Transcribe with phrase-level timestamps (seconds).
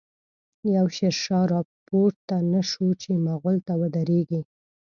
[0.75, 4.41] يو” شير شاه “راپورته نه شو، چی” مغل” ته ودريږی